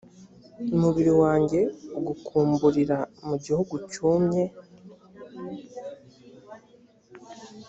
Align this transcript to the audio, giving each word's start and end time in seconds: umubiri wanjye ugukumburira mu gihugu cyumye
umubiri 0.75 1.11
wanjye 1.21 1.59
ugukumburira 1.97 2.97
mu 3.27 3.35
gihugu 3.45 3.75
cyumye 3.91 4.43